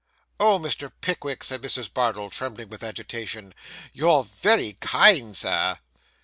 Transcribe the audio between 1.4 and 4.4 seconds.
said Mrs. Bardell, trembling with agitation, 'you're